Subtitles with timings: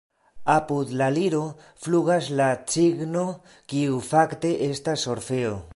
[0.53, 1.41] Apud la liro
[1.83, 3.27] flugas la Cigno,
[3.73, 5.59] kiu fakte estas Orfeo.